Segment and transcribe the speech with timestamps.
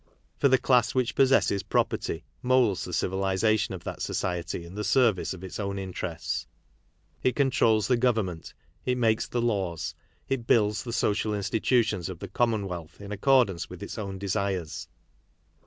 [0.39, 5.31] For the class iwhich possesses property moulds the civilization of that society in the service
[5.31, 6.47] of its own interests.
[7.21, 9.93] It controls the government, it makes the laws,
[10.27, 14.87] it builds the social institutions of the commonwealth in accordance with its own desires.